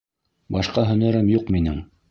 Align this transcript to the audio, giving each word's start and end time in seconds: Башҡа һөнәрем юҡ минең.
Башҡа 0.55 0.87
һөнәрем 0.93 1.31
юҡ 1.37 1.57
минең. 1.59 1.83